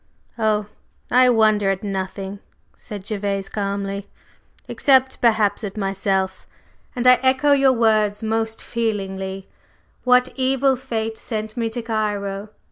"Oh, 0.39 0.65
I 1.11 1.29
wonder 1.29 1.69
at 1.69 1.83
nothing," 1.83 2.39
said 2.75 3.05
Gervase 3.07 3.49
calmly, 3.49 4.07
"except, 4.67 5.21
perhaps, 5.21 5.63
at 5.63 5.77
myself. 5.77 6.47
And 6.95 7.05
I 7.05 7.19
echo 7.21 7.51
your 7.51 7.73
words 7.73 8.23
most 8.23 8.63
feelingly, 8.63 9.47
What 10.03 10.29
evil 10.35 10.75
fate 10.75 11.19
sent 11.19 11.55
me 11.55 11.69
to 11.69 11.83
Cairo? 11.83 12.49